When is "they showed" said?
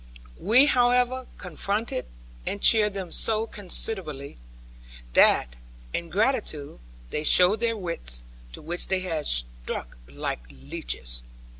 7.11-7.59